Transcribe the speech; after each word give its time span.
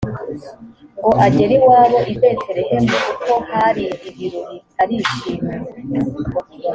ngo 0.97 1.11
agere 1.25 1.53
iwabo 1.61 1.99
i 2.11 2.13
betelehemu 2.21 2.95
kuko 3.05 3.33
hari 3.51 3.83
ibirori 4.09 4.57
arishima 4.81 5.51